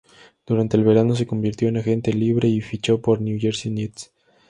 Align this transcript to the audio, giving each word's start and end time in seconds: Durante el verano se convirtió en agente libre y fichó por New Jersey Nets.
Durante 0.47 0.77
el 0.77 0.83
verano 0.83 1.15
se 1.15 1.27
convirtió 1.27 1.69
en 1.69 1.77
agente 1.77 2.11
libre 2.11 2.47
y 2.47 2.61
fichó 2.61 3.03
por 3.03 3.21
New 3.21 3.37
Jersey 3.39 3.69
Nets. 3.71 4.11